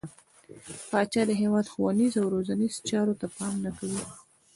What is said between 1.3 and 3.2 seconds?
هيواد ښونيرو او روزنيزو چارو